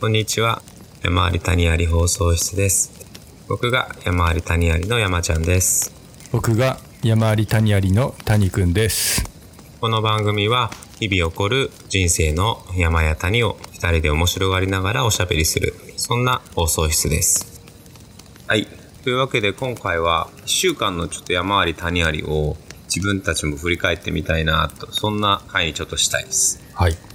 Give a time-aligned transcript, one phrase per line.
[0.00, 0.62] こんにちは。
[1.02, 2.90] 山あり谷あり放送室です。
[3.48, 5.92] 僕が山あり谷ありの山ちゃんです。
[6.32, 9.30] 僕が山あり谷ありの谷くんです
[9.78, 17.60] この番組は日々起こる人生の山や谷を二人で面白がりながらおしゃべりする、そんな放送室です。
[18.46, 18.66] はい。
[19.04, 26.64] というわけで今回は1週間のちょっと山あり谷ありを自分たちも振り返ってみたいなと、そんな回にちょっとしたいです。
[26.72, 27.09] はい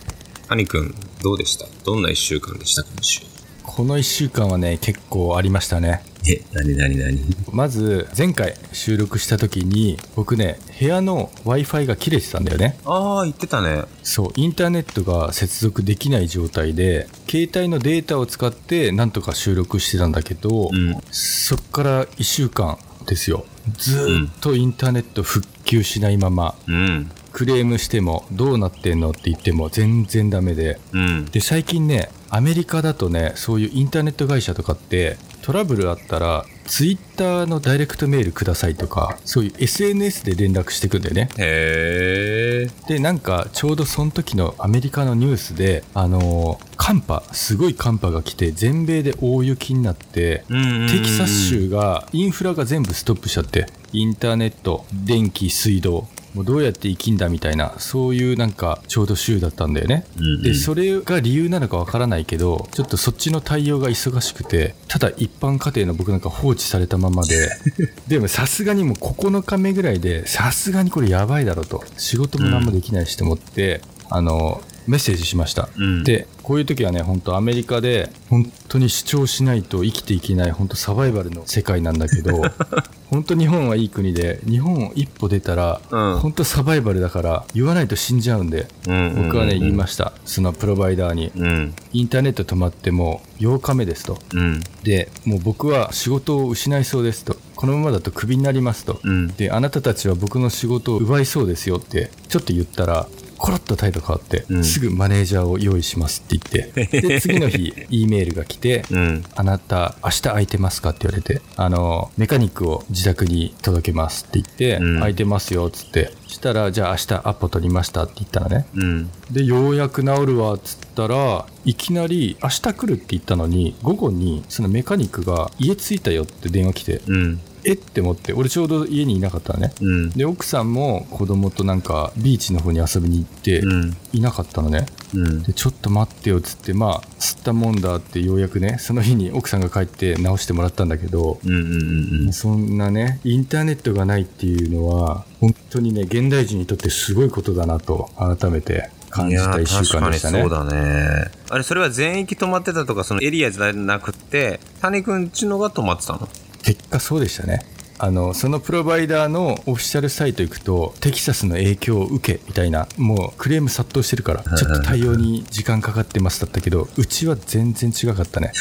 [0.48, 1.66] 谷くん、どうでした？
[1.84, 2.84] どんな1週間でした？
[2.84, 3.22] 今週。
[3.64, 7.20] この1週間はね結構ありましたねえ、なになになに
[7.52, 13.84] まず前回収録した時に僕ね部屋の w i f i が切れてたんだよねああ、言ってたね。
[14.02, 20.96] そうインターネットが接続できない状態で携帯のデータを使ってなんとか収録してたんだけど、うん。
[21.12, 22.78] そっから1週間
[23.08, 23.46] ですよ
[23.78, 27.12] ずーっとインターネット復旧しないままうん。
[27.36, 31.26] クレームしてもどうなってんのって言っても全然ダメでうん。
[31.26, 42.70] で最近ねアメリカだとねそういうインターネット会社とかってトラブルあったらツイッターのダイレクトメールくださいとかそういう SNS で連絡してくんだよねへえ。
[42.88, 60.44] でなんかちょうどその時のアメリカのニュースであのー寒波すごい寒波が来て全米で大雪になってうんテキサス州がインフラが全部ストップしちゃってインターネット電気水道もうどうやって生きんだみたいなそういうなんかちょうど州だったんだよね、うんうん。
[60.44, 67.50] でそれが理由なのかわからないけどちょっとそっちの対応が忙しくてただ一般家庭の僕なんか放置されたままで
[68.08, 71.84] でもさすがにもう9日目ぐらいでさすがにこれやばいだろうと。
[71.98, 76.04] 仕事も何もできないしと思って、あのメッセージしました、うん。
[76.04, 82.44] でこういう時はね本当アメリカで本当に主張しないと生きていけない本当サバイバルの世界なんだけど
[83.10, 86.20] 本当日本はいい国で日本を一歩出たら、うん。
[86.20, 90.14] 本当サバイバルだから言わないと死んじゃうんでうん僕はね言いましした。
[90.26, 91.32] そのプロバイダーに。
[91.36, 91.76] うん。
[91.94, 94.20] インターネット止まってもう8日目ですと。
[94.34, 94.60] うん。
[94.84, 97.38] でもう僕は仕事を失いそうですと。
[97.56, 99.28] このままだとクビになりますと、うん。
[99.30, 103.08] であなたたちは僕の仕事を奪いそうですよってちょっと言ったら
[103.46, 109.24] コロッと態度変わって、うんすぐマネージャーを用意しますって言って で次の日 E メールが来て、うん。
[109.36, 119.10] あなた明日空いてますかって言われてあのメカニックを自宅に届けますって言って、うん空いてますよっつってしたらじゃあ明日アポ取りましたって言ったのねうん。
[119.30, 127.40] でようやく治るわっつったらいきなり明日来るって言ったのに午後にそのメカニックが家着いたよって電話来てうん。
[127.66, 127.74] え？
[127.74, 130.10] って思って俺ちょうど家にいなかったのねうん。
[130.12, 133.98] で奥さんも子供となんかビーチの方に遊びに行ってうん。
[134.14, 135.44] いなかったのねうん。
[135.44, 142.26] でちょっと待ってよっつってまあ吸ったもんだってようやくねその日に奥さんが帰って直してもらったんだけどうん。
[142.26, 142.34] うん。
[142.34, 151.32] そんなねインターネットがないっていうのは本当にね現代人にとってすごいことだなと改めて感じた一週間でしたねそうだね。
[151.50, 156.28] あれ、それは全域止まってたとか、そのエリアじゃなくて、谷くんちのが止まってたの？
[156.66, 157.60] 結果そうでしたね。
[157.98, 168.52] あのそのプロバイダーのオフィシャルサイト行くとテキサスの影響を受けみたいなもうクレーム殺到してるからちょっと対応に時間かかってますだったけどうちは全然違かったね。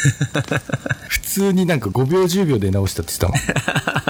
[1.08, 4.03] 普通になんか5秒10秒で直したって言ってたもん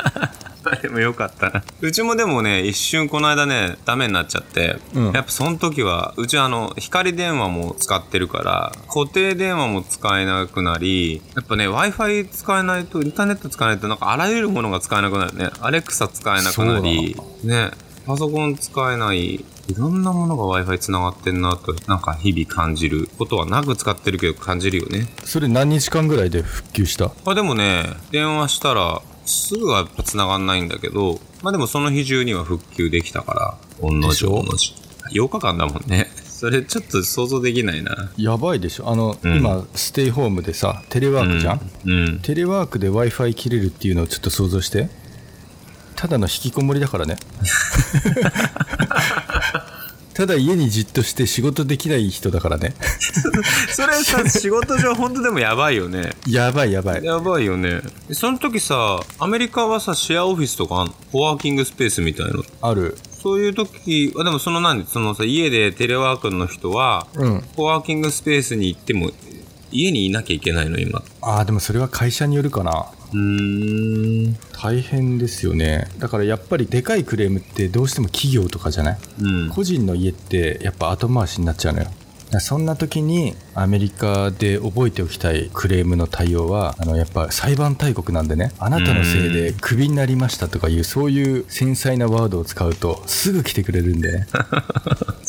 [0.84, 1.64] でもよかったな。
[1.80, 15.48] うちもでもね、一瞬この間ね、ダメになっちゃって、うんやっぱその時は、うちあの、光電話も使ってるから、固定電話も使えなくなり、やっぱね、Wi-Fi 使えないと、インターネット使えないと、なんかあらゆるものが使えなくなるね。
[15.60, 17.70] アレクサ使えなくなり、ね、
[18.06, 25.08] パソコン使えない、いろんなものが Wi-Fi 繋がってんなと、なんか日々感じることはなく使ってるけど感じるよね。
[25.24, 27.10] それ何日間ぐらいで復旧した？
[27.24, 34.42] あでもね、電話したら、すぐはやっぱ繋がんないんだけど、まあでもその日中には復旧できたから、同じでしょ？
[34.42, 34.74] 同じ。
[35.12, 36.10] 8日間だもんね。
[36.16, 38.10] それちょっと想像できないな。
[38.16, 42.20] やばいでしょあの、うん今ステイホームでさテレワークじゃん、うん。
[42.20, 44.88] テレワークで w i f i 切れるっていうのをちょっと想像して
[45.96, 47.16] ただの引きこもりだからね
[50.14, 52.74] ただ家にじっとして仕事できない人だからね
[53.74, 56.12] それさ、仕事上本当でもやばいよね。
[56.28, 57.80] やばいやばいやばいよね。
[58.12, 62.44] その時さ、アメリカはさ、シェアオフィスとかコワーキングスペースみたいの？
[62.62, 69.10] あるそういう時、あでもその何そのさ、家でテレワークの人は、うんコワーキングスペースに行っても、
[69.72, 71.02] 家にいなきゃいけないの、今。
[71.22, 74.36] ああでもそれは会社によるかなうーん。
[74.52, 75.88] 大変ですよね。
[75.98, 78.98] だからやっぱりでかいクレームってどうしても企業とかじゃない？
[79.20, 79.50] うん。
[79.50, 81.88] 個人の家ってやっぱ後回しになっちゃうのよ。
[82.40, 88.50] そんな時にアメリカで覚えておきたいクレームの対応はあのやっぱ裁判大国なんでね。
[88.58, 94.26] あなたのせいでクビになりましたとかいうそういう繊細なワードを使うとすぐ来てくれるんでね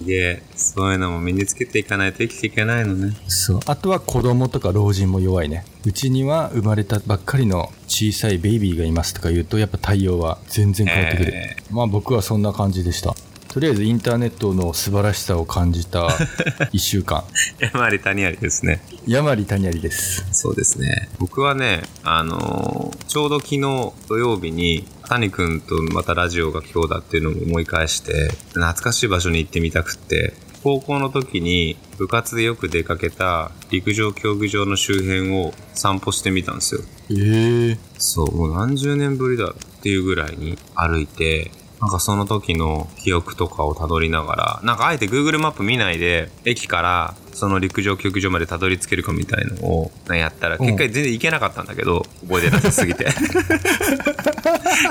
[0.00, 0.42] すげげえ。
[0.56, 3.14] そういうのも身につけていかないと生きていけないのね。
[3.28, 3.60] そう。
[3.66, 5.64] あとは子供とか老人も弱いね。
[5.84, 11.34] うちには生まれたばっかりの小さいベイビーがいますとか言うと、やっぱ対応は全然変わってくる。
[11.34, 13.14] えまあ僕はそんな感じでした。
[13.52, 16.08] とりあえずインターネットの素晴らしさを感じた
[16.70, 17.24] 一週間。
[17.58, 18.80] 山あり谷ありですね。
[19.08, 20.24] 山あり谷ありです。
[20.30, 21.08] そうですね。
[21.18, 23.60] 僕はね、あのーちょうど昨日
[24.08, 30.32] 土曜日に、谷くんとまたラジオが今日だっていうのを思い返して、懐かしい場所に行ってみたくって、
[30.62, 36.82] 高校の時に部活でよく出かけた陸上競技場の周辺を散歩してみたんですよ。
[37.10, 41.50] ええそう、もう何十年ぶりだっていうぐらいに歩いて、
[41.80, 53.06] なんかその時の記憶とかをたどりながら、なんかあえて Google マップ見ないで、駅からその陸上競技場までたどり着けるかみたいのをやったら、うん結果全然行けなかったんだけど、覚えてなさすぎて。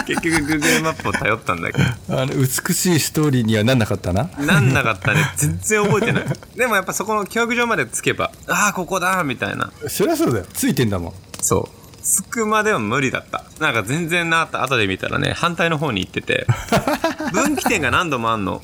[0.08, 1.84] 結局 Google マップを頼ったんだけど、
[2.22, 4.30] あの、美しいストーリーにはなんなかったな？
[4.40, 5.22] なんなかったね。
[5.38, 6.26] 全然覚えてない。
[6.56, 9.72] でもやっぱそこの競技場まで着けば、ああ、ここだみたいな。
[9.88, 10.46] そりゃそうだよ。
[10.54, 11.14] ついてんだもん。
[11.42, 11.79] そう。
[12.10, 13.44] 着くまでは無理だった。
[13.60, 16.48] なんか全然な後で見たらね、反対の方に行ってて、
[17.32, 18.62] 分岐点が何度もあんの。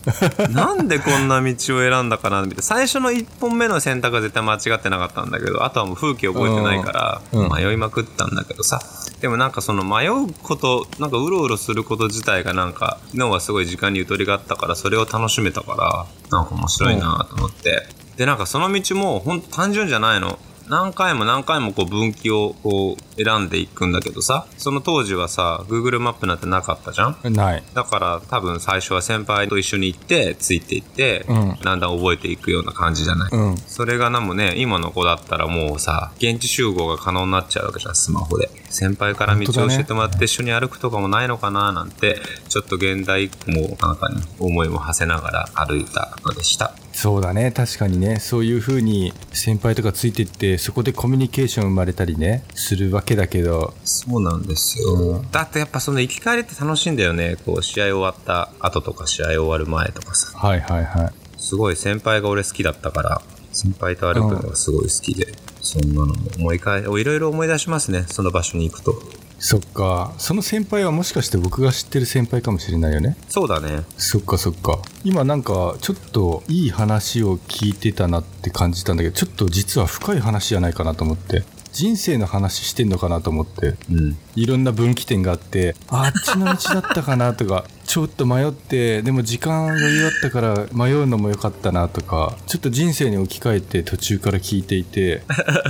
[0.50, 2.64] なんでこんな道を選んだかなみたいな。
[2.64, 8.80] 最初の1本目の選択は絶対間違ってなかったんだけど、あとはもう風景覚えてないから、うん迷いまくったんだけどさ。
[9.22, 17.88] でもなんかその迷うこと、なんかうろうろすること自体がなんか、昨日はすごい時間にゆとりがあったから、それを楽しめたから、なんか面白いなと思って。
[18.18, 20.40] で、なんかその道もほんと単純じゃないの。
[20.68, 27.34] 何回も何回もこう分岐をこう選んでいくんだけどさ、その当時はさ、Google マップなんてなかったじゃん？
[27.34, 27.64] ない。
[27.74, 33.58] だから多分最初は先輩と一緒に行って、ついていって、うんだんだん覚えていくような感じじゃない、うん。
[33.58, 38.50] それがなもね、今の子だったらもうさ、現地集合が可能になっちゃうわけじゃん、スマホで。
[38.70, 42.20] 先輩から道を教えてもらって一緒に歩くとかもないのかななんて、
[42.50, 46.74] ちょっと現代もなんかに思いも馳せながら歩いたのでした。
[47.06, 47.52] そうだね。
[47.52, 48.20] 確かにね。
[48.20, 55.24] そういう風に先輩とかついてって、そこでコミュニケーション生まれたりね、するわけだけど、そうなんですよ。
[55.32, 57.38] だってやっぱその行き帰りって楽しいんだよね。
[57.46, 60.36] こう、試合終わった後とか試合終わる前とかさ。
[60.36, 61.14] はいはいはい。
[61.38, 63.22] すごい先輩が俺好きだったから、
[63.52, 65.28] 先輩と歩くのがすごい好きで、
[65.62, 68.06] そんなのも思い返、いろいろ思い出しますね。
[68.08, 69.00] その場所に行くと。
[69.40, 70.14] そっか。
[70.18, 73.18] その先輩はもしかして僕が知ってる先輩かもしれないよね。
[73.30, 73.84] そうだね。
[73.98, 74.80] そっかそっか。
[75.04, 81.44] 今なんかちょっといい話を聞いてたなって感じたんだけど、ちょっと実は深い話じゃないかなと思って。
[81.74, 83.76] 人生の話してんのかなと思って。
[83.92, 84.18] うん。
[84.36, 95.24] いろんな分岐点があって、ああっちの道だったかなとか、ちょっと迷って、でも時間余裕あったから迷うのも良かったなとか、ちょっと人生に置き換えて途中から聞いていて、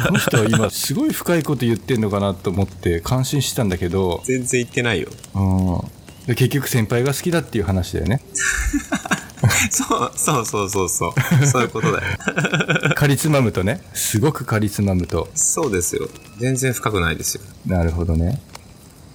[0.08, 5.10] この人は今すごい深いこと言ってんのかなと思って感心したんだけど、全然行ってないよ。
[5.36, 5.82] うん。
[6.26, 8.20] で結局先輩が好きだっていう話だよね。
[9.70, 11.14] そう、そうそうそうそ
[11.44, 11.46] う。
[11.46, 12.96] そういうことだよ。
[12.96, 15.28] かりつまむとね、すごくかりつまむと。
[15.36, 16.10] そうですよ。
[16.40, 17.44] 全然深くないですよ。
[17.68, 18.42] なるほどね。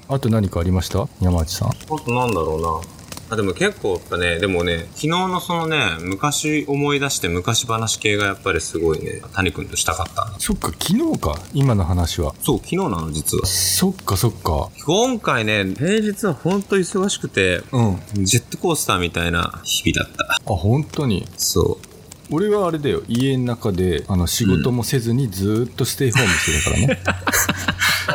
[0.08, 1.08] あと何かありました？
[1.20, 1.68] 山内さん。
[1.70, 2.99] あとなんだろうな。
[3.30, 10.34] あ、でも結構やっぱね、でもね、昨日のそのね、昔思い出して昔話系がやっぱりすごいね、谷くんとしたかった。
[10.38, 12.34] そっか、昨日か、今の話は。
[12.42, 13.46] そう、昨日なの実は。
[13.46, 14.70] そっかそっか。
[14.84, 17.94] 今回ね、平日は本当忙しくて、うん。
[17.94, 20.40] あ、ジェットコースターみたいな日々だった。
[20.44, 21.28] 本当に？
[21.36, 21.86] そう。
[22.32, 27.00] 俺はあれだよ、家の中で、あの、仕事もせずにずーっとステイホームしてたからね。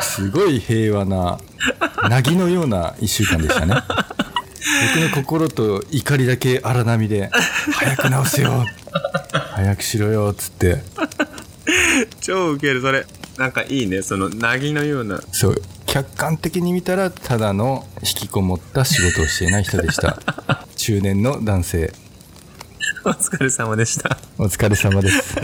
[0.02, 1.38] すごい平和な、
[2.08, 3.74] なぎのような一週間でしたね。
[4.94, 7.30] 僕の心と怒りだけ荒波で、
[7.72, 8.66] 早く直せよ
[9.52, 10.82] 早くしろよ、つって。
[12.20, 13.06] 超ウケる、それ。
[13.38, 15.20] なんかいいね、その、なぎのような。
[15.30, 20.20] そう、客観的に見たら、ただの引きこもった仕事をしていない人でした。
[20.76, 21.92] 中年の男性。
[23.04, 24.18] お疲れ様でした。
[24.38, 25.36] お疲れ様です。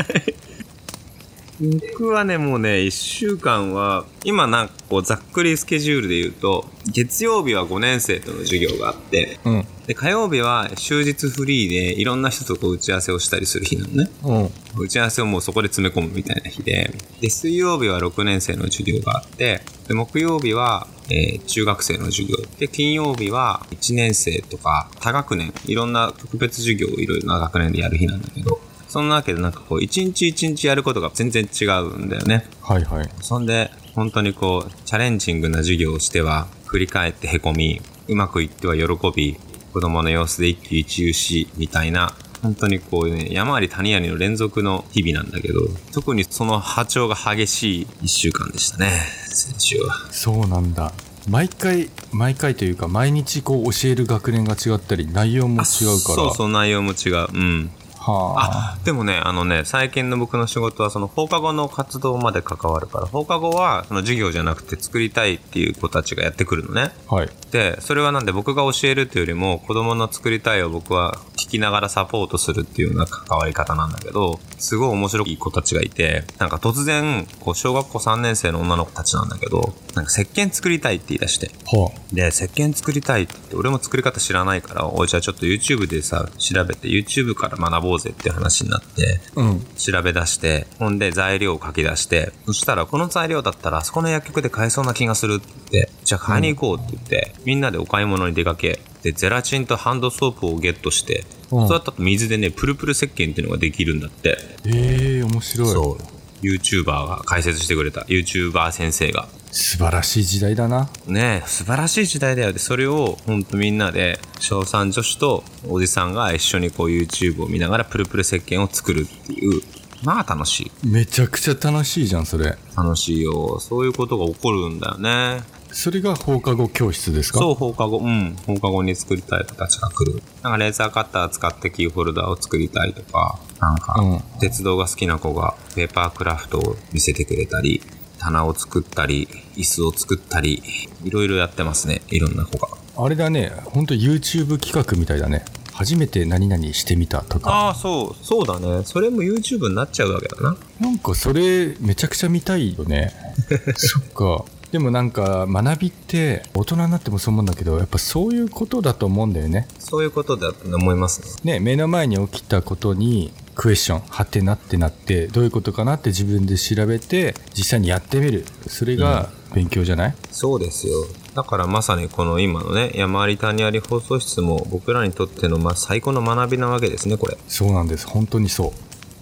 [1.62, 9.66] 僕はね、もうね、一週間は、今なんかこう、ざっくりスケジュールで言うと、月曜日は5年生との授業があって、うん。
[9.86, 14.10] で、火曜日は終日フリーで、いろんな人とこう打ち合わせをしたりする日なのね。
[14.24, 14.82] うん。
[14.82, 16.90] 打ち合わせをもうそこで詰め込むみたいな日で、
[17.20, 22.36] で、水曜日は6年生の授業があって、で、木曜日は、えー中学生の授業。
[22.58, 28.60] で、金曜日は1年生とか多学年、いろんな特別授業をいろいろな学年でやる日なんだけど、
[28.92, 32.44] そんなわけでなんかこう、一日一日やることが全然違うんだよね。
[32.60, 33.08] はいはい。
[33.22, 38.82] そんで、本当にこう、チャレンジングな授業をしては、振り返って凹み、うまくいっては喜
[39.16, 39.38] び、
[39.72, 45.60] 子供の様子で一喜一憂し、みたいな、本当にこうね、山あり谷ありの連続の日々なんだけど、
[45.94, 48.90] 特にその波長が激しい一週間でしたね、
[49.30, 49.94] 先週は。
[50.10, 50.92] そうなんだ。
[51.26, 55.64] 毎回、毎回というか、毎日こう教える学年が違ったり、内容も違うから。
[55.96, 57.28] そうそう、内容も違う。
[57.32, 57.70] うん。
[58.02, 58.74] はあ。
[58.74, 66.90] あ、でもね、あのね、最近の僕の仕事はその放課後の活動まで関わるから、放課後はその授業じゃなくて作りたいっていう子たちがやってくるのね。
[67.08, 67.30] はい。
[67.52, 81.50] で、それはなんで僕が教えるっていうよりも子供の作りたいを僕は聞きながらサポートするっていうような関わり方なんだけど、すごい面白い子たちがいて、なんか突然、こう小学校3年生の女の子たちなんだけど、なんか石鹸作りたいって言い出して。
[81.66, 89.40] はで、石鹸作りたいって俺も作り方知らないから、おいじゃあちょっと YouTube でさ、調べて YouTube から学ぼうぜっていう話になって、あ。
[89.40, 89.66] うん。
[89.76, 104.38] 調べ出して、ほんで材料を書き出して、そしたらこの材料だったらあそこの薬局で買えそうな気がするって言って、じゃあ買いに行こうって言って、みんなでお買い物に出かけ、で、ゼラチンとハンドソープをゲットして、うんそうやったら水でね、プルプル石鹸っていうのができるんだって。
[104.66, 105.68] ええ面白い。
[105.68, 106.12] そう。
[106.46, 108.00] YouTuber が解説してくれた。
[108.02, 109.28] YouTuber 先生が。
[109.52, 110.88] 素晴らしい時代だな。
[111.06, 112.52] ねえ、素晴らしい時代だよ。
[112.54, 119.60] で、それを、ほんとみんなで、小3女子とおじさんが一緒にこう YouTube を見ながらプルプル石鹸を作るっていう。
[120.02, 120.86] まあ楽しい。
[120.86, 122.56] めちゃくちゃ楽しいじゃん、それ。
[122.76, 123.60] 楽しいよ。
[123.60, 125.42] そういうことが起こるんだよね。
[125.72, 127.38] それが放課後教室ですか？
[127.40, 127.98] そう、放課後。
[127.98, 128.36] うん。
[128.46, 130.22] 放課後に作りたい子たちが来る。
[130.42, 137.80] なんかレーザーカッター使ってキーホルダーを作りたいとか、なんか、うん鉄道が好きな子がペーパークラフトを見せてくれたり、
[138.18, 139.26] 棚を作ったり、
[139.56, 140.62] 椅子を作ったり、
[141.04, 142.02] いろいろやってますね。
[142.08, 142.68] いろんな子が。
[142.96, 145.44] あれだね、ほんと YouTube 企画みたいだね。
[145.72, 147.50] 初めて何々してみたとか。
[147.50, 148.82] ああ、そう、そうだね。
[148.84, 150.54] それも YouTube になっちゃうわけだな。
[150.80, 153.14] なんかそれめちゃくちゃ見たいよね。
[153.74, 154.44] そっか。
[154.72, 159.68] でもなんか学びって大人になってもそう思うんだけど、やっぱそういうことだと思うんだよね。
[159.78, 161.58] そういうことだと思いますね。
[161.58, 168.46] ね、目の前に起きたことにクエスチョン、はてなってなって、どういうことかなって自分で調べて、実際にやってみる。
[168.66, 170.94] それが勉強じゃない、そうですよ。
[171.34, 177.36] だからまさにこの今のね、山あり谷あり放送室も僕らにとってのまあ最高の学びなわけですね、これ。
[177.46, 178.06] そうなんです。
[178.06, 178.72] 本当にそう。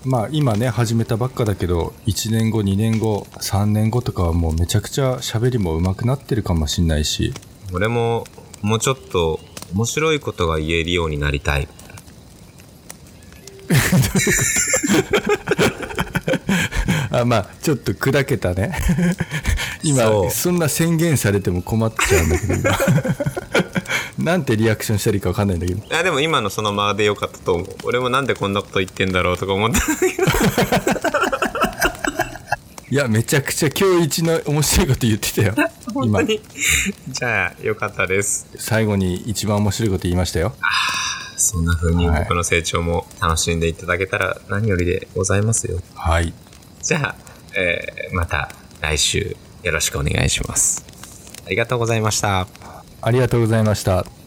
[0.04, 7.34] まあ今ね、始めたばっかだけど、1年後、2年後、3年後とかはもうめちゃくちゃ喋りも上手くなってるかもしんないし、
[7.70, 8.24] 俺も
[8.62, 9.40] もうちょっと
[9.74, 11.68] 面白いことが言えるようになりたい。
[17.12, 18.74] あまあちょっと砕けたね。
[19.84, 22.70] 今そんな宣言されても困っちゃうんだけど今
[24.22, 27.68] なんてリアクションしたらいいか分かんないんだけどいやでも今のその間でよかったと思う。
[27.84, 30.28] 俺もなんでこんなこと言ってんだろうとか思ったんだけど。
[32.90, 36.40] いやめちゃくちゃ今日一の面白いこと言ってたよ今本当に。
[37.08, 38.48] じゃあよかったです。
[38.58, 40.54] 最後に一番面白いこと言いましたよ
[41.36, 45.80] そんな風にはい僕の成長も楽しんでいただけたら何よりでございますよ。
[45.94, 46.34] はい
[46.82, 47.14] じゃあ、
[47.56, 48.50] えーまた
[48.80, 50.84] 来週よろしくお願いします。
[51.46, 52.69] ありがとうございました。
[53.02, 54.19] ありがとうございました。